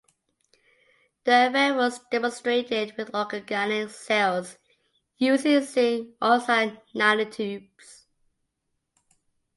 [1.25, 4.57] The effect was demonstrated with organic cells
[5.19, 8.05] using zinc oxide nanotubes.